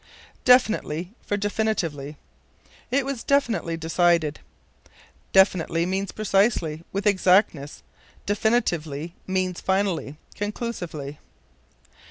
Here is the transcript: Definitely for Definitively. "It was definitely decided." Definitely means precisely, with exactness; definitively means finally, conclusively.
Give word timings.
Definitely 0.45 1.11
for 1.21 1.37
Definitively. 1.37 2.17
"It 2.89 3.05
was 3.05 3.23
definitely 3.23 3.77
decided." 3.77 4.39
Definitely 5.31 5.85
means 5.85 6.11
precisely, 6.11 6.83
with 6.91 7.05
exactness; 7.05 7.83
definitively 8.25 9.13
means 9.27 9.61
finally, 9.61 10.17
conclusively. 10.33 11.19